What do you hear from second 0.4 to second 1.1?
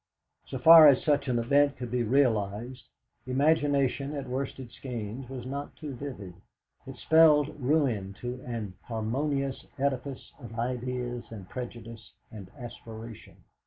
So far as